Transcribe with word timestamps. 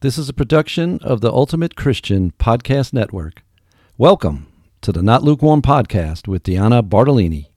This 0.00 0.16
is 0.16 0.28
a 0.28 0.32
production 0.32 1.00
of 1.02 1.22
the 1.22 1.32
Ultimate 1.32 1.74
Christian 1.74 2.30
Podcast 2.38 2.92
Network. 2.92 3.42
Welcome 3.96 4.46
to 4.80 4.92
the 4.92 5.02
Not 5.02 5.24
Lukewarm 5.24 5.60
Podcast 5.60 6.28
with 6.28 6.44
Diana 6.44 6.84
Bartolini, 6.84 7.48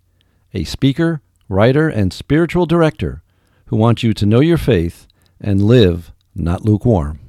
a 0.51 0.63
speaker, 0.63 1.21
writer, 1.47 1.87
and 1.87 2.11
spiritual 2.11 2.65
director 2.65 3.21
who 3.67 3.77
wants 3.77 4.01
you 4.01 4.15
to 4.15 4.25
know 4.25 4.39
your 4.39 4.57
faith 4.57 5.05
and 5.39 5.61
live 5.61 6.13
not 6.33 6.65
lukewarm. 6.65 7.19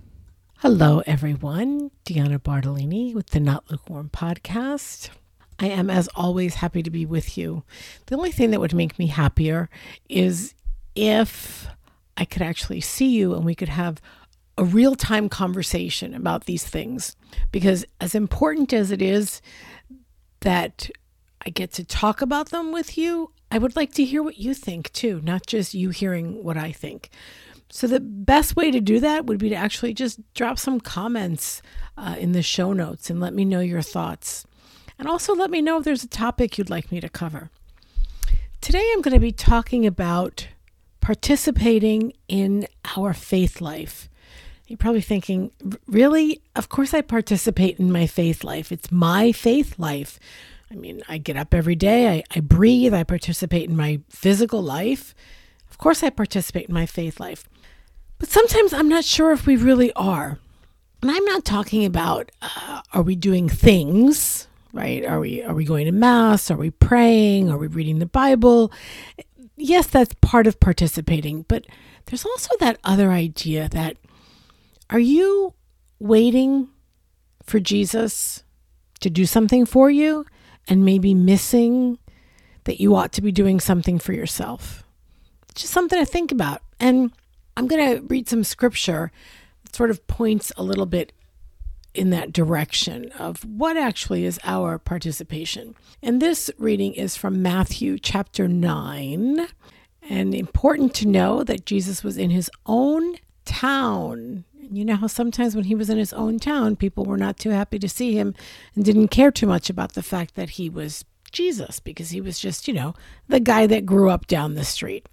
Hello, 0.60 1.02
everyone. 1.04 1.90
Diana 2.06 2.38
Bartolini 2.38 3.12
with 3.12 3.26
the 3.26 3.40
Not 3.40 3.70
Lukewarm 3.70 4.08
Podcast. 4.08 5.10
I 5.58 5.66
am, 5.66 5.90
as 5.90 6.08
always, 6.14 6.54
happy 6.54 6.82
to 6.82 6.90
be 6.90 7.04
with 7.04 7.36
you. 7.36 7.64
The 8.06 8.16
only 8.16 8.32
thing 8.32 8.50
that 8.52 8.60
would 8.60 8.72
make 8.72 8.98
me 8.98 9.08
happier 9.08 9.68
is 10.08 10.54
if 10.94 11.68
I 12.16 12.24
could 12.24 12.40
actually 12.40 12.80
see 12.80 13.08
you 13.08 13.34
and 13.34 13.44
we 13.44 13.54
could 13.54 13.68
have 13.68 14.00
a 14.58 14.64
real 14.64 14.94
time 14.94 15.28
conversation 15.28 16.14
about 16.14 16.44
these 16.44 16.64
things. 16.64 17.16
Because, 17.50 17.84
as 18.00 18.14
important 18.14 18.72
as 18.72 18.90
it 18.90 19.02
is 19.02 19.40
that 20.40 20.90
I 21.44 21.50
get 21.50 21.72
to 21.72 21.84
talk 21.84 22.22
about 22.22 22.50
them 22.50 22.72
with 22.72 22.96
you, 22.98 23.32
I 23.50 23.58
would 23.58 23.76
like 23.76 23.92
to 23.94 24.04
hear 24.04 24.22
what 24.22 24.38
you 24.38 24.54
think 24.54 24.92
too, 24.92 25.20
not 25.22 25.46
just 25.46 25.74
you 25.74 25.90
hearing 25.90 26.42
what 26.42 26.56
I 26.56 26.72
think. 26.72 27.10
So, 27.70 27.86
the 27.86 28.00
best 28.00 28.54
way 28.54 28.70
to 28.70 28.80
do 28.80 29.00
that 29.00 29.26
would 29.26 29.38
be 29.38 29.48
to 29.48 29.54
actually 29.54 29.94
just 29.94 30.20
drop 30.34 30.58
some 30.58 30.80
comments 30.80 31.62
uh, 31.96 32.16
in 32.18 32.32
the 32.32 32.42
show 32.42 32.72
notes 32.72 33.10
and 33.10 33.20
let 33.20 33.34
me 33.34 33.44
know 33.44 33.60
your 33.60 33.82
thoughts. 33.82 34.46
And 34.98 35.08
also 35.08 35.34
let 35.34 35.50
me 35.50 35.62
know 35.62 35.78
if 35.78 35.84
there's 35.84 36.04
a 36.04 36.08
topic 36.08 36.58
you'd 36.58 36.70
like 36.70 36.92
me 36.92 37.00
to 37.00 37.08
cover. 37.08 37.50
Today, 38.60 38.88
I'm 38.92 39.02
going 39.02 39.14
to 39.14 39.20
be 39.20 39.32
talking 39.32 39.86
about 39.86 40.46
participating 41.00 42.12
in 42.28 42.66
our 42.96 43.12
faith 43.12 43.60
life. 43.60 44.08
You're 44.72 44.78
probably 44.78 45.02
thinking, 45.02 45.50
really? 45.86 46.40
Of 46.56 46.70
course, 46.70 46.94
I 46.94 47.02
participate 47.02 47.78
in 47.78 47.92
my 47.92 48.06
faith 48.06 48.42
life. 48.42 48.72
It's 48.72 48.90
my 48.90 49.30
faith 49.30 49.78
life. 49.78 50.18
I 50.70 50.76
mean, 50.76 51.02
I 51.10 51.18
get 51.18 51.36
up 51.36 51.52
every 51.52 51.74
day, 51.74 52.08
I, 52.08 52.22
I 52.34 52.40
breathe, 52.40 52.94
I 52.94 53.04
participate 53.04 53.68
in 53.68 53.76
my 53.76 54.00
physical 54.08 54.62
life. 54.62 55.14
Of 55.70 55.76
course, 55.76 56.02
I 56.02 56.08
participate 56.08 56.70
in 56.70 56.74
my 56.74 56.86
faith 56.86 57.20
life. 57.20 57.46
But 58.18 58.30
sometimes 58.30 58.72
I'm 58.72 58.88
not 58.88 59.04
sure 59.04 59.30
if 59.32 59.44
we 59.44 59.56
really 59.56 59.92
are. 59.92 60.38
And 61.02 61.10
I'm 61.10 61.24
not 61.26 61.44
talking 61.44 61.84
about 61.84 62.32
uh, 62.40 62.80
are 62.94 63.02
we 63.02 63.14
doing 63.14 63.50
things, 63.50 64.48
right? 64.72 65.04
Are 65.04 65.20
we 65.20 65.42
are 65.42 65.52
we 65.54 65.66
going 65.66 65.84
to 65.84 65.92
mass? 65.92 66.50
Are 66.50 66.56
we 66.56 66.70
praying? 66.70 67.50
Are 67.50 67.58
we 67.58 67.66
reading 67.66 67.98
the 67.98 68.06
Bible? 68.06 68.72
Yes, 69.54 69.86
that's 69.86 70.14
part 70.22 70.46
of 70.46 70.60
participating, 70.60 71.42
but 71.42 71.66
there's 72.06 72.24
also 72.24 72.56
that 72.60 72.78
other 72.84 73.10
idea 73.10 73.68
that 73.68 73.98
are 74.90 74.98
you 74.98 75.54
waiting 75.98 76.68
for 77.44 77.60
Jesus 77.60 78.42
to 79.00 79.10
do 79.10 79.26
something 79.26 79.66
for 79.66 79.90
you 79.90 80.26
and 80.68 80.84
maybe 80.84 81.14
missing 81.14 81.98
that 82.64 82.80
you 82.80 82.94
ought 82.94 83.12
to 83.12 83.22
be 83.22 83.32
doing 83.32 83.60
something 83.60 83.98
for 83.98 84.12
yourself? 84.12 84.84
Just 85.54 85.72
something 85.72 85.98
to 85.98 86.06
think 86.06 86.32
about. 86.32 86.62
And 86.78 87.12
I'm 87.56 87.66
going 87.66 87.96
to 87.96 88.02
read 88.06 88.28
some 88.28 88.44
scripture 88.44 89.12
that 89.64 89.74
sort 89.74 89.90
of 89.90 90.06
points 90.06 90.52
a 90.56 90.62
little 90.62 90.86
bit 90.86 91.12
in 91.94 92.10
that 92.10 92.32
direction 92.32 93.10
of 93.18 93.44
what 93.44 93.76
actually 93.76 94.24
is 94.24 94.40
our 94.44 94.78
participation. 94.78 95.74
And 96.02 96.20
this 96.20 96.50
reading 96.58 96.94
is 96.94 97.16
from 97.16 97.42
Matthew 97.42 97.98
chapter 97.98 98.48
9. 98.48 99.46
And 100.08 100.34
important 100.34 100.94
to 100.94 101.06
know 101.06 101.44
that 101.44 101.66
Jesus 101.66 102.02
was 102.02 102.16
in 102.16 102.30
his 102.30 102.50
own 102.66 103.16
town 103.44 104.44
you 104.76 104.84
know 104.84 104.96
how 104.96 105.06
sometimes 105.06 105.54
when 105.54 105.64
he 105.64 105.74
was 105.74 105.90
in 105.90 105.98
his 105.98 106.12
own 106.12 106.38
town, 106.38 106.76
people 106.76 107.04
were 107.04 107.16
not 107.16 107.38
too 107.38 107.50
happy 107.50 107.78
to 107.78 107.88
see 107.88 108.14
him 108.14 108.34
and 108.74 108.84
didn't 108.84 109.08
care 109.08 109.30
too 109.30 109.46
much 109.46 109.70
about 109.70 109.92
the 109.92 110.02
fact 110.02 110.34
that 110.34 110.50
he 110.50 110.68
was 110.68 111.04
Jesus 111.30 111.80
because 111.80 112.10
he 112.10 112.20
was 112.20 112.38
just, 112.38 112.68
you 112.68 112.74
know, 112.74 112.94
the 113.28 113.40
guy 113.40 113.66
that 113.66 113.86
grew 113.86 114.10
up 114.10 114.26
down 114.26 114.54
the 114.54 114.64
street. 114.64 115.08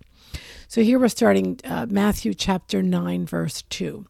So 0.67 0.83
here 0.83 0.99
we're 0.99 1.07
starting 1.07 1.59
uh, 1.63 1.87
Matthew 1.89 2.33
chapter 2.33 2.83
9, 2.83 3.25
verse 3.25 3.63
2. 3.69 4.05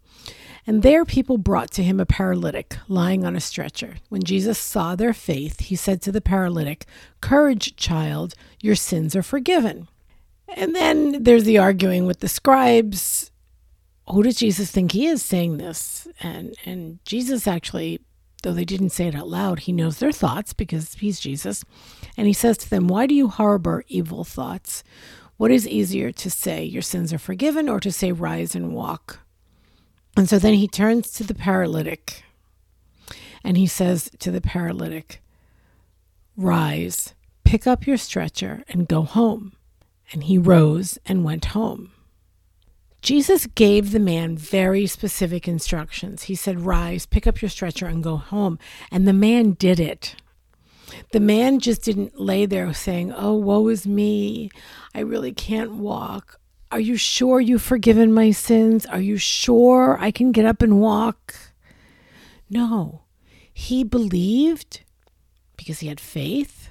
And 0.68 0.84
there 0.84 1.06
people 1.06 1.38
brought 1.38 1.72
to 1.72 1.84
him 1.84 2.00
a 2.00 2.06
paralytic 2.06 2.78
lying 2.88 3.26
on 3.26 3.36
a 3.36 3.40
stretcher. 3.40 3.96
When 4.10 4.22
Jesus 4.22 4.60
saw 4.60 4.96
their 4.96 5.14
faith, 5.14 5.62
he 5.62 5.76
said 5.76 6.02
to 6.02 6.12
the 6.12 6.22
paralytic, 6.22 6.86
Courage, 7.22 7.76
child, 7.76 8.36
your 8.60 8.76
sins 8.76 9.16
are 9.16 9.24
forgiven. 9.24 9.88
And 10.48 10.76
then 10.76 11.24
there's 11.24 11.46
the 11.46 11.58
arguing 11.58 12.06
with 12.06 12.20
the 12.20 12.28
scribes 12.28 13.32
who 14.12 14.24
does 14.24 14.36
Jesus 14.36 14.72
think 14.72 14.92
he 14.92 15.08
is 15.08 15.24
saying 15.24 15.58
this? 15.58 16.08
And 16.22 16.56
and 16.66 17.00
Jesus 17.06 17.48
actually, 17.48 18.00
though 18.44 18.54
they 18.54 18.66
didn't 18.66 18.92
say 18.92 19.08
it 19.08 19.16
out 19.16 19.28
loud, 19.28 19.60
he 19.62 19.72
knows 19.72 20.00
their 20.00 20.12
thoughts 20.12 20.54
because 20.54 20.94
he's 20.96 21.20
Jesus. 21.20 21.64
And 22.18 22.28
he 22.28 22.34
says 22.34 22.58
to 22.60 22.70
them, 22.70 22.88
Why 22.88 23.06
do 23.06 23.16
you 23.16 23.28
harbor 23.28 23.84
evil 23.88 24.24
thoughts? 24.24 24.84
What 25.38 25.52
is 25.52 25.68
easier 25.68 26.12
to 26.12 26.30
say, 26.30 26.64
Your 26.64 26.82
sins 26.82 27.14
are 27.14 27.20
forgiven, 27.20 27.70
or 27.70 27.80
to 27.80 27.92
say, 27.92 28.12
Rise 28.12 28.56
and 28.56 28.74
walk? 28.74 29.20
And 30.18 30.28
so 30.28 30.40
then 30.40 30.56
he 30.56 30.68
turns 30.68 31.12
to 31.12 31.24
the 31.24 31.36
paralytic 31.36 32.24
and 33.44 33.58
he 33.58 33.68
says 33.68 34.10
to 34.20 34.32
the 34.32 34.42
paralytic, 34.42 35.22
Rise, 36.36 37.14
pick 37.44 37.68
up 37.68 37.88
your 37.88 37.98
stretcher, 37.98 38.64
and 38.70 38.88
go 38.88 39.04
home. 39.04 39.54
And 40.12 40.24
he 40.24 40.38
rose 40.38 40.98
and 41.06 41.24
went 41.24 41.46
home. 41.46 41.92
Jesus 43.02 43.46
gave 43.48 43.92
the 43.92 44.00
man 44.00 44.36
very 44.36 44.86
specific 44.86 45.48
instructions. 45.48 46.24
He 46.24 46.36
said, 46.36 46.62
Rise, 46.62 47.06
pick 47.06 47.26
up 47.26 47.42
your 47.42 47.50
stretcher, 47.50 47.86
and 47.86 48.04
go 48.04 48.18
home. 48.18 48.60
And 48.92 49.08
the 49.08 49.14
man 49.14 49.52
did 49.52 49.80
it. 49.80 50.16
The 51.12 51.20
man 51.20 51.60
just 51.60 51.84
didn't 51.84 52.20
lay 52.20 52.46
there 52.46 52.74
saying, 52.74 53.14
Oh, 53.16 53.36
woe 53.36 53.68
is 53.70 53.88
me. 53.88 54.50
I 54.94 55.00
really 55.00 55.32
can't 55.32 55.76
walk. 55.76 56.40
Are 56.72 56.80
you 56.80 56.98
sure 56.98 57.40
you've 57.40 57.62
forgiven 57.62 58.14
my 58.14 58.32
sins? 58.32 58.86
Are 58.86 59.02
you 59.02 59.18
sure 59.18 59.98
I 60.00 60.12
can 60.12 60.32
get 60.32 60.46
up 60.46 60.62
and 60.62 60.80
walk? 60.80 61.36
No. 62.50 63.04
He 63.54 63.84
believed 63.84 64.82
because 65.58 65.80
he 65.80 65.88
had 65.88 66.00
faith 66.00 66.70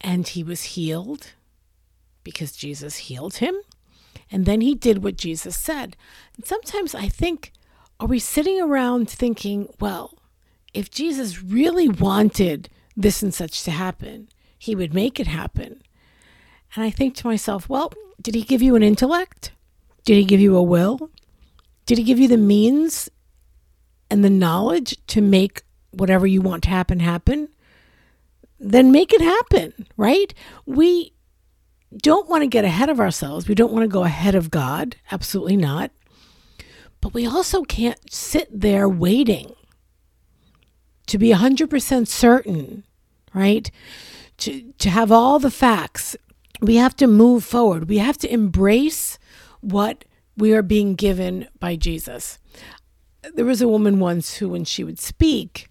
and 0.00 0.26
he 0.26 0.42
was 0.42 0.62
healed 0.62 1.32
because 2.24 2.52
Jesus 2.52 2.96
healed 2.96 3.36
him 3.36 3.54
and 4.30 4.46
then 4.46 4.60
he 4.60 4.74
did 4.74 5.02
what 5.02 5.16
Jesus 5.16 5.56
said. 5.56 5.96
And 6.36 6.46
sometimes 6.46 6.94
I 6.94 7.08
think, 7.08 7.52
are 8.00 8.06
we 8.06 8.18
sitting 8.18 8.60
around 8.60 9.08
thinking, 9.08 9.68
well, 9.80 10.18
if 10.74 10.90
Jesus 10.90 11.42
really 11.42 11.88
wanted 11.88 12.68
this 12.96 13.22
and 13.22 13.32
such 13.32 13.62
to 13.64 13.70
happen, 13.70 14.28
he 14.58 14.74
would 14.74 14.92
make 14.92 15.20
it 15.20 15.26
happen. 15.26 15.82
And 16.74 16.84
I 16.84 16.90
think 16.90 17.14
to 17.16 17.26
myself, 17.26 17.68
well, 17.68 17.92
did 18.20 18.34
he 18.34 18.42
give 18.42 18.62
you 18.62 18.74
an 18.76 18.82
intellect? 18.82 19.52
Did 20.04 20.16
he 20.16 20.24
give 20.24 20.40
you 20.40 20.56
a 20.56 20.62
will? 20.62 21.10
Did 21.86 21.98
he 21.98 22.04
give 22.04 22.18
you 22.18 22.28
the 22.28 22.36
means 22.36 23.08
and 24.10 24.24
the 24.24 24.30
knowledge 24.30 24.96
to 25.08 25.20
make 25.20 25.62
whatever 25.90 26.26
you 26.26 26.40
want 26.40 26.64
to 26.64 26.70
happen 26.70 27.00
happen? 27.00 27.48
Then 28.58 28.90
make 28.90 29.12
it 29.12 29.20
happen, 29.20 29.86
right? 29.96 30.32
We 30.64 31.12
don't 31.94 32.28
want 32.28 32.42
to 32.42 32.48
get 32.48 32.64
ahead 32.64 32.88
of 32.88 33.00
ourselves. 33.00 33.48
We 33.48 33.54
don't 33.54 33.72
want 33.72 33.84
to 33.84 33.88
go 33.88 34.04
ahead 34.04 34.34
of 34.34 34.50
God. 34.50 34.96
Absolutely 35.10 35.56
not. 35.56 35.90
But 37.00 37.14
we 37.14 37.26
also 37.26 37.62
can't 37.62 38.12
sit 38.12 38.48
there 38.52 38.88
waiting 38.88 39.54
to 41.06 41.18
be 41.18 41.30
100% 41.30 42.08
certain, 42.08 42.84
right? 43.32 43.70
To, 44.38 44.72
to 44.78 44.90
have 44.90 45.12
all 45.12 45.38
the 45.38 45.50
facts. 45.50 46.16
We 46.60 46.76
have 46.76 46.96
to 46.96 47.06
move 47.06 47.44
forward. 47.44 47.88
We 47.88 47.98
have 47.98 48.18
to 48.18 48.32
embrace 48.32 49.18
what 49.60 50.04
we 50.36 50.52
are 50.52 50.62
being 50.62 50.94
given 50.94 51.48
by 51.58 51.76
Jesus. 51.76 52.38
There 53.34 53.44
was 53.44 53.62
a 53.62 53.68
woman 53.68 53.98
once 53.98 54.36
who, 54.36 54.48
when 54.48 54.64
she 54.64 54.84
would 54.84 54.98
speak, 54.98 55.68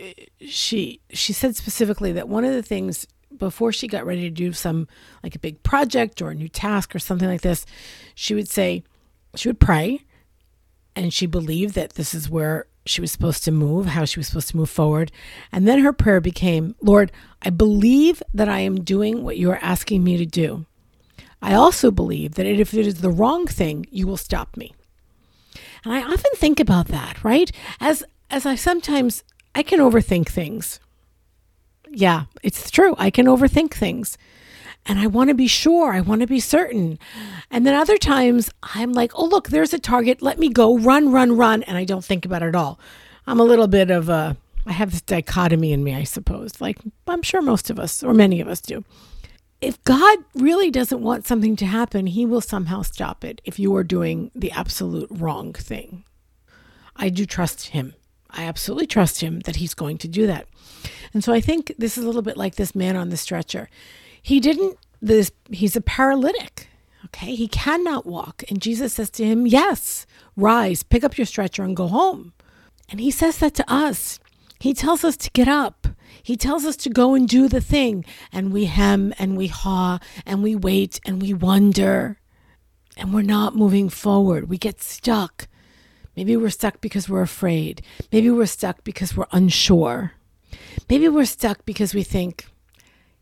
eh, 0.00 0.12
she 0.40 1.00
she 1.10 1.32
said 1.32 1.56
specifically 1.56 2.12
that 2.12 2.28
one 2.28 2.44
of 2.44 2.52
the 2.52 2.62
things 2.62 3.06
before 3.38 3.72
she 3.72 3.86
got 3.86 4.06
ready 4.06 4.22
to 4.22 4.30
do 4.30 4.52
some 4.52 4.88
like 5.22 5.34
a 5.34 5.38
big 5.38 5.62
project 5.62 6.20
or 6.20 6.30
a 6.30 6.34
new 6.34 6.48
task 6.48 6.94
or 6.94 6.98
something 6.98 7.28
like 7.28 7.42
this, 7.42 7.66
she 8.14 8.34
would 8.34 8.48
say, 8.48 8.84
she 9.34 9.48
would 9.48 9.60
pray 9.60 10.00
and 10.96 11.12
she 11.12 11.26
believed 11.26 11.74
that 11.74 11.94
this 11.94 12.14
is 12.14 12.28
where 12.28 12.66
she 12.86 13.00
was 13.00 13.12
supposed 13.12 13.44
to 13.44 13.52
move, 13.52 13.86
how 13.86 14.04
she 14.04 14.18
was 14.18 14.26
supposed 14.26 14.48
to 14.48 14.56
move 14.56 14.70
forward. 14.70 15.12
And 15.52 15.68
then 15.68 15.80
her 15.80 15.92
prayer 15.92 16.20
became, 16.20 16.74
Lord, 16.80 17.12
I 17.42 17.50
believe 17.50 18.22
that 18.34 18.48
I 18.48 18.60
am 18.60 18.82
doing 18.82 19.22
what 19.22 19.36
you 19.36 19.50
are 19.50 19.60
asking 19.62 20.02
me 20.02 20.16
to 20.16 20.26
do. 20.26 20.66
I 21.40 21.54
also 21.54 21.90
believe 21.90 22.34
that 22.34 22.46
if 22.46 22.74
it 22.74 22.86
is 22.86 23.00
the 23.00 23.10
wrong 23.10 23.46
thing, 23.46 23.86
you 23.90 24.06
will 24.06 24.16
stop 24.16 24.56
me. 24.56 24.74
And 25.84 25.92
I 25.92 26.02
often 26.02 26.32
think 26.34 26.58
about 26.58 26.88
that, 26.88 27.22
right? 27.22 27.50
As 27.80 28.02
as 28.30 28.44
I 28.44 28.56
sometimes 28.56 29.22
I 29.54 29.62
can 29.62 29.78
overthink 29.78 30.28
things, 30.28 30.80
yeah, 31.92 32.24
it's 32.42 32.70
true. 32.70 32.94
I 32.98 33.10
can 33.10 33.26
overthink 33.26 33.72
things. 33.74 34.18
and 34.86 34.98
I 34.98 35.06
want 35.06 35.28
to 35.28 35.34
be 35.34 35.46
sure, 35.46 35.92
I 35.92 36.00
want 36.00 36.22
to 36.22 36.26
be 36.26 36.40
certain. 36.40 36.98
And 37.50 37.66
then 37.66 37.74
other 37.74 37.98
times 37.98 38.50
I'm 38.62 38.92
like, 38.92 39.12
oh, 39.14 39.26
look, 39.26 39.48
there's 39.48 39.74
a 39.74 39.78
target. 39.78 40.22
Let 40.22 40.38
me 40.38 40.48
go, 40.48 40.78
run, 40.78 41.12
run, 41.12 41.36
run. 41.36 41.62
And 41.64 41.76
I 41.76 41.84
don't 41.84 42.04
think 42.04 42.24
about 42.24 42.42
it 42.42 42.46
at 42.48 42.54
all. 42.54 42.80
I'm 43.26 43.38
a 43.38 43.44
little 43.44 43.68
bit 43.68 43.90
of 43.90 44.08
a, 44.08 44.36
I 44.66 44.72
have 44.72 44.90
this 44.90 45.02
dichotomy 45.02 45.72
in 45.72 45.84
me, 45.84 45.94
I 45.94 46.04
suppose, 46.04 46.60
like 46.60 46.78
I'm 47.06 47.22
sure 47.22 47.42
most 47.42 47.68
of 47.68 47.78
us, 47.78 48.02
or 48.02 48.14
many 48.14 48.40
of 48.40 48.48
us 48.48 48.60
do. 48.60 48.84
If 49.60 49.82
God 49.84 50.18
really 50.34 50.70
doesn't 50.70 51.02
want 51.02 51.26
something 51.26 51.56
to 51.56 51.66
happen, 51.66 52.06
He 52.06 52.24
will 52.24 52.40
somehow 52.40 52.82
stop 52.82 53.24
it 53.24 53.40
if 53.44 53.58
you 53.58 53.74
are 53.76 53.84
doing 53.84 54.30
the 54.34 54.52
absolute 54.52 55.08
wrong 55.10 55.52
thing. 55.52 56.04
I 56.96 57.08
do 57.10 57.26
trust 57.26 57.68
Him. 57.68 57.94
I 58.30 58.44
absolutely 58.44 58.86
trust 58.86 59.20
Him 59.20 59.40
that 59.40 59.56
He's 59.56 59.74
going 59.74 59.98
to 59.98 60.08
do 60.08 60.26
that. 60.28 60.46
And 61.12 61.24
so 61.24 61.32
I 61.32 61.40
think 61.40 61.72
this 61.78 61.96
is 61.96 62.04
a 62.04 62.06
little 62.06 62.22
bit 62.22 62.36
like 62.36 62.56
this 62.56 62.74
man 62.74 62.96
on 62.96 63.08
the 63.08 63.16
stretcher. 63.16 63.68
He 64.20 64.40
didn't, 64.40 64.76
this, 65.00 65.30
he's 65.50 65.76
a 65.76 65.80
paralytic. 65.80 66.68
Okay. 67.06 67.34
He 67.34 67.48
cannot 67.48 68.06
walk. 68.06 68.44
And 68.48 68.60
Jesus 68.60 68.94
says 68.94 69.10
to 69.10 69.24
him, 69.24 69.46
Yes, 69.46 70.06
rise, 70.36 70.82
pick 70.82 71.04
up 71.04 71.16
your 71.16 71.26
stretcher 71.26 71.62
and 71.62 71.76
go 71.76 71.88
home. 71.88 72.32
And 72.88 73.00
he 73.00 73.10
says 73.10 73.38
that 73.38 73.54
to 73.54 73.72
us. 73.72 74.18
He 74.60 74.74
tells 74.74 75.04
us 75.04 75.16
to 75.18 75.30
get 75.30 75.48
up. 75.48 75.86
He 76.22 76.36
tells 76.36 76.64
us 76.64 76.76
to 76.78 76.90
go 76.90 77.14
and 77.14 77.28
do 77.28 77.48
the 77.48 77.60
thing. 77.60 78.04
And 78.32 78.52
we 78.52 78.64
hem 78.64 79.14
and 79.18 79.36
we 79.36 79.46
haw 79.46 79.98
and 80.26 80.42
we 80.42 80.54
wait 80.54 81.00
and 81.04 81.22
we 81.22 81.32
wonder. 81.32 82.18
And 82.96 83.14
we're 83.14 83.22
not 83.22 83.54
moving 83.54 83.88
forward. 83.88 84.48
We 84.48 84.58
get 84.58 84.82
stuck. 84.82 85.46
Maybe 86.16 86.36
we're 86.36 86.50
stuck 86.50 86.80
because 86.80 87.08
we're 87.08 87.22
afraid. 87.22 87.82
Maybe 88.10 88.28
we're 88.30 88.46
stuck 88.46 88.82
because 88.82 89.16
we're 89.16 89.28
unsure. 89.30 90.12
Maybe 90.88 91.08
we're 91.08 91.26
stuck 91.26 91.64
because 91.64 91.94
we 91.94 92.02
think, 92.02 92.46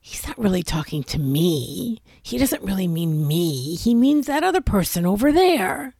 he's 0.00 0.26
not 0.26 0.38
really 0.38 0.62
talking 0.62 1.02
to 1.04 1.18
me. 1.18 2.00
He 2.22 2.38
doesn't 2.38 2.62
really 2.62 2.86
mean 2.86 3.26
me. 3.26 3.74
He 3.74 3.94
means 3.94 4.26
that 4.26 4.44
other 4.44 4.60
person 4.60 5.04
over 5.04 5.32
there. 5.32 5.94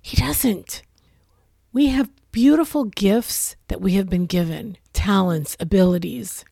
He 0.00 0.16
doesn't. 0.16 0.82
We 1.72 1.88
have 1.88 2.10
beautiful 2.32 2.84
gifts 2.84 3.56
that 3.68 3.80
we 3.80 3.92
have 3.94 4.08
been 4.08 4.26
given 4.26 4.78
talents, 4.94 5.56
abilities. 5.60 6.44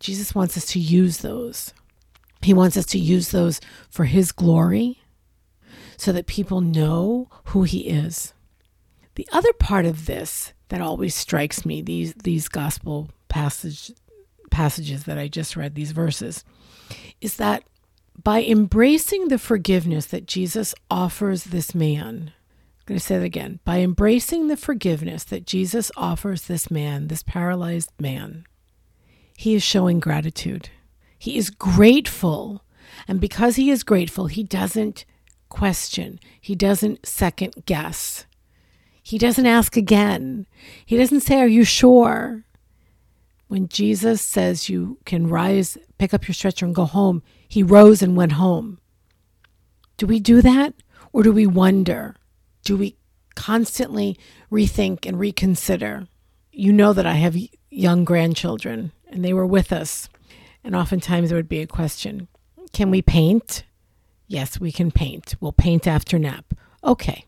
Jesus 0.00 0.34
wants 0.34 0.56
us 0.56 0.64
to 0.66 0.78
use 0.78 1.18
those. 1.18 1.74
He 2.42 2.54
wants 2.54 2.76
us 2.76 2.86
to 2.86 2.98
use 2.98 3.30
those 3.30 3.60
for 3.90 4.04
His 4.04 4.32
glory 4.32 5.02
so 5.96 6.12
that 6.12 6.26
people 6.26 6.60
know 6.60 7.28
who 7.46 7.64
He 7.64 7.88
is. 7.88 8.32
The 9.16 9.28
other 9.32 9.52
part 9.52 9.84
of 9.86 10.06
this 10.06 10.52
that 10.68 10.80
always 10.80 11.14
strikes 11.14 11.64
me, 11.64 11.82
these, 11.82 12.14
these 12.14 12.48
gospel 12.48 13.10
passage, 13.36 13.92
passages 14.50 15.04
that 15.04 15.18
I 15.18 15.28
just 15.28 15.56
read, 15.56 15.74
these 15.74 15.90
verses, 15.92 16.42
is 17.20 17.36
that 17.36 17.64
by 18.22 18.42
embracing 18.42 19.28
the 19.28 19.38
forgiveness 19.38 20.06
that 20.06 20.26
Jesus 20.26 20.74
offers 20.90 21.44
this 21.44 21.74
man, 21.74 22.32
I'm 22.32 22.84
going 22.86 22.98
to 22.98 23.04
say 23.04 23.18
that 23.18 23.24
again. 23.24 23.60
By 23.62 23.80
embracing 23.80 24.48
the 24.48 24.56
forgiveness 24.56 25.22
that 25.24 25.46
Jesus 25.46 25.92
offers 25.98 26.46
this 26.46 26.70
man, 26.70 27.08
this 27.08 27.22
paralyzed 27.22 27.92
man, 28.00 28.46
he 29.36 29.54
is 29.54 29.62
showing 29.62 30.00
gratitude. 30.00 30.70
He 31.18 31.36
is 31.36 31.50
grateful. 31.50 32.64
And 33.06 33.20
because 33.20 33.56
he 33.56 33.70
is 33.70 33.84
grateful, 33.84 34.28
he 34.28 34.44
doesn't 34.44 35.04
question, 35.50 36.18
he 36.40 36.54
doesn't 36.54 37.04
second 37.04 37.52
guess, 37.66 38.24
he 39.06 39.18
doesn't 39.18 39.46
ask 39.46 39.76
again. 39.76 40.48
He 40.84 40.96
doesn't 40.96 41.20
say, 41.20 41.40
Are 41.40 41.46
you 41.46 41.62
sure? 41.62 42.42
When 43.48 43.68
Jesus 43.68 44.22
says 44.22 44.68
you 44.68 44.98
can 45.04 45.28
rise, 45.28 45.78
pick 45.98 46.12
up 46.12 46.26
your 46.26 46.34
stretcher, 46.34 46.66
and 46.66 46.74
go 46.74 46.84
home, 46.84 47.22
he 47.48 47.62
rose 47.62 48.02
and 48.02 48.16
went 48.16 48.32
home. 48.32 48.80
Do 49.96 50.06
we 50.06 50.20
do 50.20 50.42
that? 50.42 50.74
Or 51.12 51.22
do 51.22 51.32
we 51.32 51.46
wonder? 51.46 52.16
do 52.66 52.76
we 52.76 52.96
constantly 53.36 54.18
rethink 54.50 55.06
and 55.06 55.18
reconsider? 55.18 56.08
You 56.50 56.72
know 56.72 56.92
that 56.92 57.06
I 57.06 57.14
have 57.14 57.36
young 57.70 58.04
grandchildren 58.04 58.92
and 59.08 59.24
they 59.24 59.32
were 59.32 59.46
with 59.46 59.72
us. 59.72 60.08
And 60.64 60.74
oftentimes 60.74 61.28
there 61.28 61.38
would 61.38 61.48
be 61.48 61.62
a 61.62 61.66
question 61.66 62.28
Can 62.72 62.90
we 62.90 63.00
paint? 63.00 63.64
Yes, 64.26 64.58
we 64.58 64.72
can 64.72 64.90
paint. 64.90 65.36
We'll 65.40 65.52
paint 65.52 65.86
after 65.86 66.18
nap. 66.18 66.52
Okay. 66.82 67.24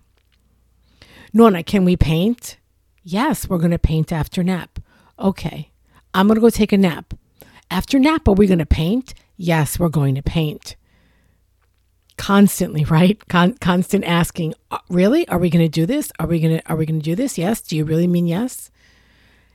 Nona, 1.33 1.63
can 1.63 1.85
we 1.85 1.97
paint? 1.97 2.59
Yes, 3.05 3.49
we're 3.49 3.59
going 3.59 3.71
to 3.71 3.79
paint 3.79 4.11
after 4.11 4.43
nap. 4.43 4.81
Okay. 5.21 5.71
I'm 6.15 6.27
going 6.27 6.37
to 6.37 6.41
go 6.41 6.51
take 6.51 6.73
a 6.73 6.79
nap. 6.79 7.15
After 7.71 7.99
nap, 7.99 8.27
are 8.29 8.35
we 8.35 8.47
going 8.47 8.59
to 8.59 8.67
paint? 8.67 9.15
Yes, 9.37 9.79
we're 9.79 9.89
going 9.89 10.15
to 10.15 10.23
paint 10.23 10.77
constantly, 12.17 12.85
right? 12.91 13.27
Con- 13.29 13.55
constant 13.55 14.05
asking, 14.05 14.55
uh, 14.71 14.79
really? 14.91 15.27
Are 15.29 15.39
we 15.39 15.49
going 15.49 15.65
to 15.65 15.71
do 15.71 15.87
this? 15.87 16.13
Are 16.19 16.27
we 16.27 16.41
going 16.41 16.59
to 16.59 16.69
are 16.71 16.77
we 16.77 16.85
going 16.85 17.01
to 17.01 17.05
do 17.05 17.15
this? 17.15 17.39
Yes. 17.39 17.63
Do 17.63 17.77
you 17.77 17.85
really 17.85 18.07
mean 18.07 18.27
yes? 18.27 18.71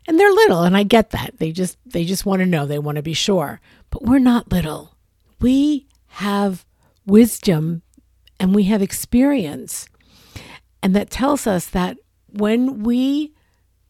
And 0.07 0.19
they're 0.19 0.31
little 0.31 0.63
and 0.63 0.75
I 0.75 0.83
get 0.83 1.11
that. 1.11 1.35
They 1.37 1.51
just 1.51 1.77
they 1.85 2.03
just 2.03 2.25
want 2.25 2.41
to 2.41 2.45
know, 2.45 2.65
they 2.65 2.79
want 2.79 2.95
to 2.95 3.03
be 3.03 3.13
sure. 3.13 3.61
But 3.89 4.03
we're 4.03 4.19
not 4.19 4.51
little. 4.51 4.95
We 5.39 5.87
have 6.07 6.65
wisdom 7.05 7.83
and 8.39 8.55
we 8.55 8.63
have 8.63 8.81
experience. 8.81 9.87
And 10.81 10.95
that 10.95 11.09
tells 11.09 11.47
us 11.47 11.67
that 11.67 11.97
when 12.27 12.83
we 12.83 13.33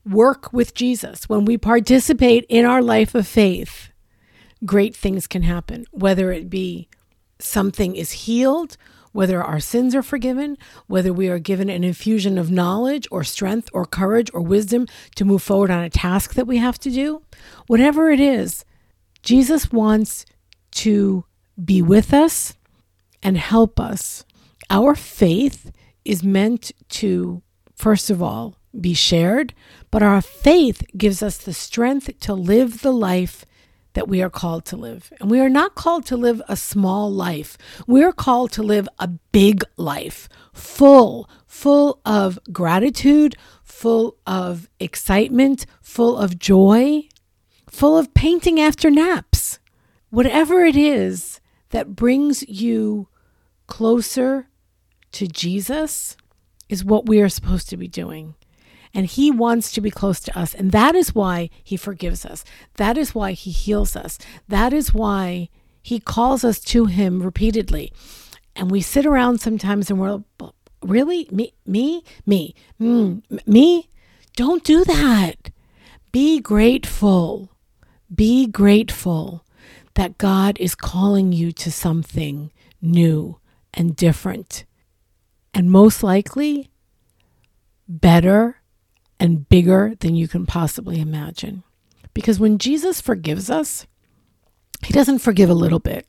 work 0.05 0.51
with 0.51 0.73
Jesus, 0.73 1.29
when 1.29 1.45
we 1.45 1.57
participate 1.57 2.45
in 2.49 2.65
our 2.65 2.81
life 2.81 3.15
of 3.15 3.27
faith, 3.27 3.91
great 4.65 4.95
things 4.95 5.27
can 5.27 5.43
happen, 5.43 5.85
whether 5.91 6.31
it 6.31 6.49
be 6.49 6.89
something 7.39 7.95
is 7.95 8.11
healed, 8.11 8.77
whether 9.11 9.43
our 9.43 9.59
sins 9.59 9.93
are 9.93 10.03
forgiven, 10.03 10.57
whether 10.87 11.13
we 11.13 11.29
are 11.29 11.39
given 11.39 11.69
an 11.69 11.83
infusion 11.83 12.37
of 12.37 12.51
knowledge 12.51 13.07
or 13.11 13.23
strength 13.23 13.69
or 13.71 13.85
courage 13.85 14.29
or 14.33 14.41
wisdom 14.41 14.87
to 15.15 15.25
move 15.25 15.41
forward 15.41 15.69
on 15.69 15.83
a 15.83 15.89
task 15.89 16.33
that 16.33 16.47
we 16.47 16.57
have 16.57 16.79
to 16.79 16.89
do, 16.89 17.21
whatever 17.67 18.09
it 18.09 18.19
is, 18.19 18.65
Jesus 19.21 19.71
wants 19.71 20.25
to 20.71 21.25
be 21.63 21.81
with 21.81 22.13
us 22.13 22.55
and 23.21 23.37
help 23.37 23.79
us. 23.79 24.25
Our 24.69 24.95
faith 24.95 25.71
is 26.03 26.23
meant 26.23 26.71
to, 26.89 27.41
first 27.75 28.09
of 28.09 28.21
all, 28.21 28.57
be 28.79 28.93
shared, 28.93 29.53
but 29.91 30.03
our 30.03 30.21
faith 30.21 30.83
gives 30.97 31.21
us 31.21 31.37
the 31.37 31.53
strength 31.53 32.19
to 32.21 32.33
live 32.33 32.81
the 32.81 32.93
life 32.93 33.45
that 33.93 34.07
we 34.07 34.21
are 34.21 34.29
called 34.29 34.65
to 34.65 34.75
live. 34.75 35.13
And 35.19 35.29
we 35.29 35.39
are 35.39 35.49
not 35.49 35.75
called 35.75 36.05
to 36.07 36.17
live 36.17 36.41
a 36.47 36.55
small 36.55 37.11
life. 37.11 37.57
We 37.87 38.03
are 38.03 38.11
called 38.11 38.51
to 38.53 38.63
live 38.63 38.89
a 38.99 39.07
big 39.07 39.63
life, 39.77 40.27
full, 40.51 41.29
full 41.45 42.01
of 42.05 42.39
gratitude, 42.51 43.35
full 43.63 44.17
of 44.25 44.67
excitement, 44.79 45.65
full 45.81 46.17
of 46.17 46.39
joy, 46.39 47.07
full 47.69 47.97
of 47.97 48.13
painting 48.13 48.59
after 48.59 48.89
naps. 48.89 49.59
Whatever 50.09 50.65
it 50.65 50.75
is 50.75 51.39
that 51.69 51.95
brings 51.95 52.47
you 52.47 53.07
closer 53.67 54.47
to 55.11 55.27
Jesus 55.27 56.17
is 56.69 56.83
what 56.83 57.05
we 57.05 57.21
are 57.21 57.29
supposed 57.29 57.69
to 57.69 57.77
be 57.77 57.87
doing. 57.87 58.35
And 58.93 59.07
He 59.07 59.31
wants 59.31 59.71
to 59.71 59.81
be 59.81 59.89
close 59.91 60.19
to 60.21 60.37
us. 60.37 60.53
And 60.53 60.71
that 60.71 60.95
is 60.95 61.15
why 61.15 61.49
He 61.63 61.77
forgives 61.77 62.25
us. 62.25 62.43
That 62.75 62.97
is 62.97 63.15
why 63.15 63.31
He 63.31 63.51
heals 63.51 63.95
us. 63.95 64.19
That 64.47 64.73
is 64.73 64.93
why 64.93 65.49
He 65.81 65.99
calls 65.99 66.43
us 66.43 66.59
to 66.61 66.85
Him 66.85 67.21
repeatedly. 67.21 67.91
And 68.55 68.69
we 68.69 68.81
sit 68.81 69.05
around 69.05 69.41
sometimes 69.41 69.89
and 69.89 69.99
we're, 69.99 70.23
really? 70.83 71.27
Me? 71.31 71.53
Me? 71.65 72.03
Me? 72.25 72.53
Mm, 72.79 73.23
me? 73.47 73.89
Don't 74.35 74.63
do 74.63 74.83
that. 74.83 75.49
Be 76.11 76.39
grateful. 76.39 77.49
Be 78.13 78.45
grateful 78.45 79.43
that 79.95 80.17
God 80.17 80.57
is 80.59 80.75
calling 80.75 81.31
you 81.31 81.51
to 81.53 81.71
something 81.71 82.51
new 82.81 83.39
and 83.73 83.95
different. 83.95 84.65
And 85.53 85.71
most 85.71 86.03
likely, 86.03 86.69
better 87.87 88.61
and 89.23 89.47
bigger 89.47 89.93
than 90.01 90.15
you 90.15 90.27
can 90.27 90.45
possibly 90.45 90.99
imagine. 90.99 91.63
Because 92.13 92.41
when 92.41 92.57
Jesus 92.57 92.99
forgives 92.99 93.49
us, 93.49 93.87
he 94.85 94.91
doesn't 94.91 95.19
forgive 95.19 95.49
a 95.49 95.55
little 95.55 95.79
bit, 95.79 96.05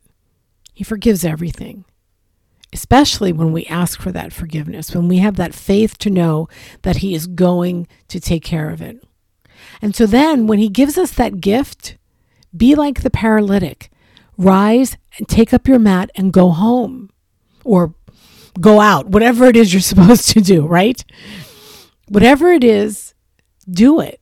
he 0.74 0.82
forgives 0.82 1.24
everything. 1.24 1.84
Especially 2.72 3.32
when 3.32 3.52
we 3.52 3.66
ask 3.66 4.00
for 4.00 4.10
that 4.10 4.32
forgiveness, 4.32 4.92
when 4.92 5.06
we 5.06 5.18
have 5.18 5.36
that 5.36 5.54
faith 5.54 5.96
to 5.98 6.10
know 6.10 6.48
that 6.82 6.96
He 6.96 7.14
is 7.14 7.28
going 7.28 7.86
to 8.08 8.18
take 8.18 8.42
care 8.42 8.68
of 8.68 8.82
it. 8.82 9.00
And 9.80 9.94
so 9.94 10.06
then, 10.06 10.48
when 10.48 10.58
He 10.58 10.68
gives 10.68 10.98
us 10.98 11.12
that 11.12 11.40
gift, 11.40 11.96
be 12.56 12.74
like 12.74 13.02
the 13.02 13.10
paralytic 13.10 13.92
rise 14.36 14.96
and 15.18 15.28
take 15.28 15.54
up 15.54 15.68
your 15.68 15.78
mat 15.78 16.10
and 16.16 16.32
go 16.32 16.50
home 16.50 17.10
or 17.62 17.94
go 18.60 18.80
out, 18.80 19.06
whatever 19.06 19.44
it 19.44 19.54
is 19.54 19.72
you're 19.72 19.80
supposed 19.94 20.30
to 20.30 20.40
do, 20.40 20.66
right? 20.66 21.04
Whatever 22.08 22.52
it 22.52 22.64
is, 22.64 23.14
do 23.70 24.00
it. 24.00 24.20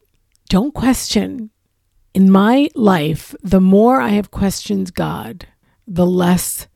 Don't 0.48 0.74
question. 0.74 1.50
In 2.14 2.30
my 2.30 2.68
life, 2.74 3.34
the 3.42 3.60
more 3.60 4.00
I 4.00 4.10
have 4.10 4.30
questioned 4.30 4.94
God, 4.94 5.46
the 5.86 6.06
less 6.06 6.68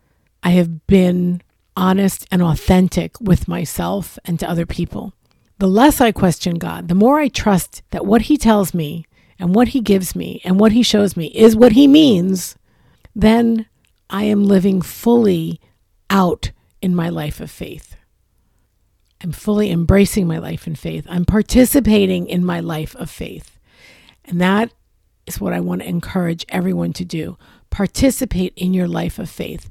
I 0.43 0.51
have 0.51 0.87
been 0.87 1.43
honest 1.77 2.27
and 2.31 2.43
authentic 2.43 3.21
with 3.21 3.49
myself 3.49 4.19
and 4.25 4.41
to 4.41 4.49
other 4.49 4.67
people. 4.67 5.13
The 5.59 5.69
less 5.69 6.01
I 6.01 6.13
question 6.13 6.57
God, 6.57 6.89
the 6.89 6.95
more 6.95 7.19
I 7.19 7.29
trust 7.29 7.83
that 7.91 8.07
what 8.07 8.23
He 8.23 8.37
tells 8.37 8.75
me 8.75 9.07
and 9.39 9.55
what 9.55 9.69
He 9.69 9.81
gives 9.81 10.17
me 10.17 10.41
and 10.45 10.59
what 10.59 10.73
He 10.73 10.83
shows 10.83 11.17
me 11.17 11.27
is 11.29 11.55
what 11.55 11.73
He 11.73 11.87
means, 11.87 12.57
then 13.15 13.67
I 14.09 14.25
am 14.25 14.45
living 14.45 14.83
fully 14.83 15.61
out 16.11 16.53
in 16.81 16.95
my 16.95 17.09
life 17.09 17.41
of 17.41 17.51
faith. 17.51 17.96
I'm 19.23 19.33
fully 19.33 19.71
embracing 19.71 20.27
my 20.27 20.39
life 20.39 20.67
in 20.67 20.75
faith. 20.75 21.07
I'm 21.09 21.25
participating 21.25 22.29
in 22.29 22.45
my 22.45 22.61
life 22.61 22.95
of 22.97 23.11
faith. 23.11 23.59
And 24.25 24.41
that 24.41 24.73
is 25.27 25.41
what 25.41 25.53
I 25.53 25.61
want 25.61 25.83
to 25.83 25.89
encourage 25.89 26.45
everyone 26.49 26.93
to 26.95 27.05
do. 27.05 27.39
Participate 27.71 28.53
in 28.57 28.75
your 28.75 28.89
life 28.89 29.19
of 29.19 29.31
faith. 29.31 29.71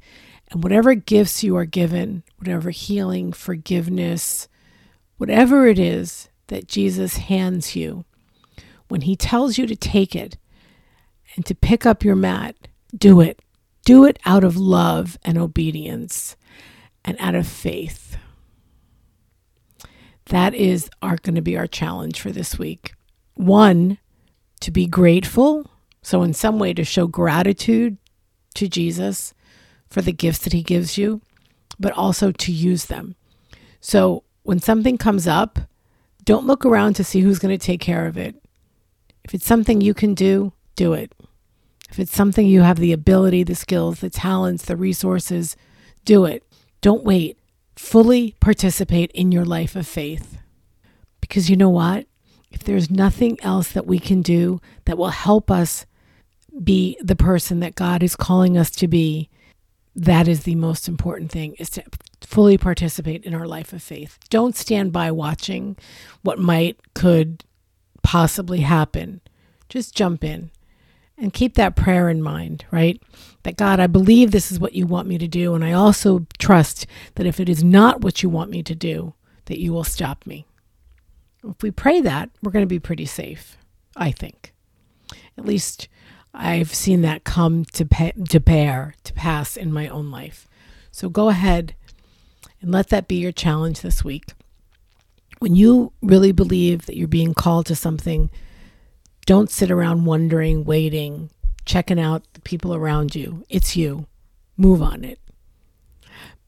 And 0.52 0.64
whatever 0.64 0.96
gifts 0.96 1.44
you 1.44 1.56
are 1.58 1.66
given, 1.66 2.24
whatever 2.38 2.70
healing, 2.70 3.34
forgiveness, 3.34 4.48
whatever 5.18 5.68
it 5.68 5.80
is 5.80 6.30
that 6.48 6.68
Jesus 6.68 7.18
hands 7.18 7.76
you, 7.76 8.06
when 8.88 9.02
he 9.02 9.16
tells 9.16 9.58
you 9.58 9.66
to 9.68 9.76
take 9.76 10.16
it 10.16 10.38
and 11.36 11.46
to 11.46 11.56
pick 11.56 11.86
up 11.86 12.04
your 12.04 12.16
mat, 12.16 12.56
do 12.96 13.22
it. 13.22 13.42
Do 13.84 14.06
it 14.06 14.18
out 14.26 14.44
of 14.44 14.58
love 14.58 15.18
and 15.24 15.38
obedience 15.38 16.36
and 17.04 17.18
out 17.20 17.36
of 17.36 17.48
faith. 17.48 18.18
That 20.28 20.54
is 20.54 20.90
are 21.02 21.18
going 21.18 21.36
to 21.36 21.42
be 21.42 21.58
our 21.58 21.68
challenge 21.68 22.20
for 22.20 22.32
this 22.32 22.58
week. 22.58 22.94
One, 23.36 24.00
to 24.62 24.72
be 24.72 24.88
grateful. 24.88 25.70
So, 26.02 26.24
in 26.24 26.34
some 26.34 26.60
way, 26.60 26.74
to 26.74 26.84
show 26.84 27.08
gratitude 27.08 27.98
to 28.56 28.68
Jesus 28.68 29.34
for 29.90 30.02
the 30.02 30.14
gifts 30.14 30.40
that 30.40 30.54
he 30.54 30.62
gives 30.62 30.98
you, 30.98 31.22
but 31.80 31.94
also 31.94 32.32
to 32.32 32.52
use 32.52 32.86
them. 32.86 33.16
So, 33.80 34.24
when 34.44 34.60
something 34.60 34.98
comes 34.98 35.28
up, 35.28 35.60
don't 36.24 36.48
look 36.48 36.66
around 36.66 36.96
to 36.96 37.04
see 37.04 37.22
who's 37.22 37.40
going 37.40 37.58
to 37.58 37.64
take 37.64 37.82
care 37.82 38.08
of 38.08 38.18
it. 38.18 38.36
If 39.24 39.34
it's 39.34 39.46
something 39.46 39.82
you 39.82 39.94
can 39.94 40.14
do, 40.14 40.54
do 40.76 40.94
it. 40.94 41.12
If 41.90 42.00
it's 42.00 42.16
something 42.16 42.46
you 42.46 42.62
have 42.62 42.78
the 42.78 42.94
ability, 42.94 43.44
the 43.44 43.56
skills, 43.56 44.00
the 44.00 44.10
talents, 44.10 44.66
the 44.66 44.76
resources, 44.76 45.56
do 46.04 46.26
it. 46.26 46.44
Don't 46.82 47.04
wait. 47.04 47.38
Fully 47.76 48.36
participate 48.40 49.12
in 49.12 49.32
your 49.32 49.46
life 49.46 49.76
of 49.76 49.88
faith. 49.88 50.38
Because 51.22 51.50
you 51.50 51.56
know 51.56 51.70
what? 51.70 52.08
If 52.52 52.64
there's 52.64 52.90
nothing 52.90 53.38
else 53.42 53.72
that 53.74 53.86
we 53.86 54.00
can 54.00 54.22
do 54.22 54.62
that 54.86 54.98
will 54.98 55.10
help 55.10 55.52
us 55.52 55.86
be 56.64 56.98
the 57.02 57.16
person 57.16 57.60
that 57.60 57.76
God 57.76 58.02
is 58.02 58.16
calling 58.16 58.58
us 58.58 58.72
to 58.72 58.88
be, 58.88 59.30
that 59.96 60.28
is 60.28 60.44
the 60.44 60.56
most 60.56 60.88
important 60.88 61.32
thing 61.32 61.56
is 61.60 61.70
to 61.72 61.84
fully 62.22 62.58
participate 62.58 63.24
in 63.24 63.34
our 63.34 63.48
life 63.48 63.74
of 63.74 63.84
faith. 63.84 64.18
Don't 64.30 64.56
stand 64.56 64.94
by 64.94 65.12
watching 65.12 65.78
what 66.22 66.40
might 66.40 66.78
could 66.94 67.44
possibly 68.04 68.62
happen. 68.62 69.22
Just 69.68 69.96
jump 69.96 70.24
in 70.24 70.52
and 71.18 71.34
keep 71.34 71.56
that 71.56 71.76
prayer 71.76 72.10
in 72.10 72.22
mind, 72.22 72.66
right? 72.72 73.02
That 73.44 73.58
God, 73.58 73.80
I 73.80 73.88
believe 73.88 74.32
this 74.32 74.52
is 74.52 74.60
what 74.60 74.74
you 74.74 74.86
want 74.86 75.08
me 75.08 75.18
to 75.18 75.28
do. 75.28 75.54
And 75.54 75.64
I 75.64 75.72
also 75.72 76.26
trust 76.38 76.88
that 77.16 77.26
if 77.26 77.40
it 77.40 77.48
is 77.48 77.64
not 77.64 78.02
what 78.02 78.22
you 78.22 78.30
want 78.30 78.52
me 78.52 78.64
to 78.64 78.76
do, 78.76 79.14
that 79.46 79.60
you 79.60 79.72
will 79.72 79.84
stop 79.84 80.26
me. 80.26 80.46
If 81.44 81.62
we 81.62 81.72
pray 81.72 82.02
that, 82.02 82.30
we're 82.42 82.52
going 82.52 82.64
to 82.66 82.68
be 82.68 82.80
pretty 82.80 83.06
safe, 83.06 83.58
I 83.96 84.12
think. 84.12 84.54
At 85.38 85.46
least 85.46 85.88
I've 86.34 86.74
seen 86.74 87.02
that 87.02 87.24
come 87.24 87.66
to, 87.74 87.86
pay, 87.86 88.12
to 88.30 88.40
bear, 88.40 88.96
to 89.04 89.14
pass 89.14 89.56
in 89.56 89.72
my 89.72 89.88
own 89.88 90.12
life. 90.12 90.48
So 90.92 91.08
go 91.08 91.30
ahead 91.30 91.76
and 92.62 92.72
let 92.72 92.90
that 92.90 93.08
be 93.08 93.16
your 93.16 93.32
challenge 93.32 93.82
this 93.82 94.04
week. 94.04 94.34
When 95.40 95.56
you 95.56 95.94
really 96.02 96.32
believe 96.32 96.88
that 96.88 96.98
you're 96.98 97.08
being 97.08 97.34
called 97.34 97.68
to 97.68 97.76
something, 97.76 98.32
don't 99.26 99.50
sit 99.50 99.72
around 99.72 100.06
wondering, 100.06 100.64
waiting, 100.64 101.30
checking 101.66 102.00
out 102.00 102.24
the 102.34 102.42
people 102.42 102.76
around 102.76 103.16
you. 103.16 103.44
It's 103.50 103.76
you. 103.76 104.06
Move 104.58 104.82
on 104.82 105.04
it. 105.04 105.20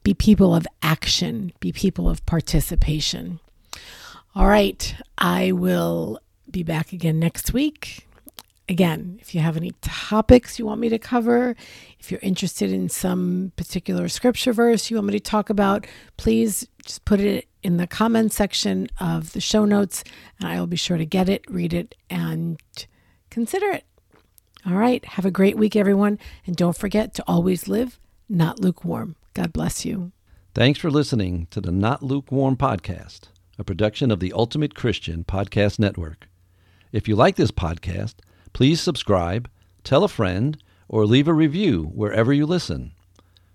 Be 0.04 0.14
people 0.14 0.54
of 0.54 0.66
action, 0.80 1.52
be 1.60 1.72
people 1.72 2.08
of 2.08 2.24
participation. 2.24 3.40
All 4.34 4.46
right, 4.46 4.94
I 5.18 5.52
will 5.52 6.20
be 6.50 6.62
back 6.62 6.92
again 6.92 7.18
next 7.18 7.52
week. 7.52 8.06
Again, 8.68 9.18
if 9.20 9.34
you 9.34 9.40
have 9.40 9.56
any 9.56 9.72
topics 9.80 10.58
you 10.58 10.66
want 10.66 10.80
me 10.80 10.88
to 10.90 10.98
cover, 10.98 11.56
if 11.98 12.10
you're 12.10 12.20
interested 12.22 12.70
in 12.70 12.88
some 12.88 13.52
particular 13.56 14.08
scripture 14.08 14.52
verse 14.52 14.90
you 14.90 14.96
want 14.96 15.08
me 15.08 15.14
to 15.14 15.20
talk 15.20 15.50
about, 15.50 15.86
please 16.16 16.68
just 16.84 17.04
put 17.04 17.18
it 17.20 17.47
in 17.62 17.76
the 17.76 17.86
comment 17.86 18.32
section 18.32 18.88
of 19.00 19.32
the 19.32 19.40
show 19.40 19.64
notes, 19.64 20.04
and 20.38 20.48
I 20.48 20.58
will 20.60 20.66
be 20.66 20.76
sure 20.76 20.96
to 20.96 21.06
get 21.06 21.28
it, 21.28 21.44
read 21.48 21.72
it, 21.72 21.94
and 22.08 22.60
consider 23.30 23.70
it. 23.70 23.84
All 24.66 24.74
right. 24.74 25.04
Have 25.04 25.24
a 25.24 25.30
great 25.30 25.56
week, 25.56 25.76
everyone. 25.76 26.18
And 26.46 26.56
don't 26.56 26.76
forget 26.76 27.14
to 27.14 27.24
always 27.26 27.68
live 27.68 27.98
not 28.28 28.60
lukewarm. 28.60 29.16
God 29.34 29.52
bless 29.52 29.84
you. 29.84 30.12
Thanks 30.54 30.78
for 30.78 30.90
listening 30.90 31.46
to 31.50 31.60
the 31.60 31.70
Not 31.70 32.02
Lukewarm 32.02 32.56
podcast, 32.56 33.28
a 33.58 33.64
production 33.64 34.10
of 34.10 34.20
the 34.20 34.32
Ultimate 34.32 34.74
Christian 34.74 35.24
Podcast 35.24 35.78
Network. 35.78 36.28
If 36.90 37.06
you 37.06 37.14
like 37.14 37.36
this 37.36 37.50
podcast, 37.50 38.16
please 38.52 38.80
subscribe, 38.80 39.48
tell 39.84 40.04
a 40.04 40.08
friend, 40.08 40.60
or 40.88 41.06
leave 41.06 41.28
a 41.28 41.34
review 41.34 41.84
wherever 41.94 42.32
you 42.32 42.44
listen. 42.46 42.92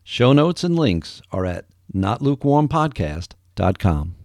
Show 0.04 0.34
notes 0.34 0.64
and 0.64 0.76
links 0.76 1.22
are 1.32 1.46
at 1.46 1.66
notlukewarmpodcast.com 1.94 3.38
dot 3.56 3.80
com. 3.80 4.23